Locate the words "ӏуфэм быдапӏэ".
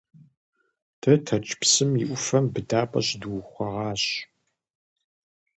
2.07-2.99